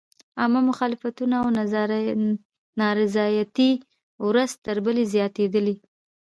[0.39, 1.47] عامه مخالفتونه او
[2.81, 3.71] نارضایتۍ
[4.27, 5.75] ورځ تر بلې زیاتېدلې.